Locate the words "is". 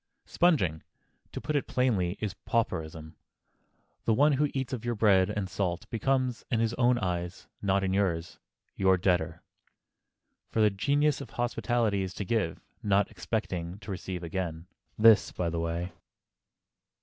12.01-12.15